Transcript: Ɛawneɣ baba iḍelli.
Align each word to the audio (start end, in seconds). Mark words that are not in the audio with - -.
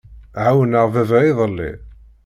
Ɛawneɣ 0.45 0.85
baba 0.93 1.17
iḍelli. 1.29 1.71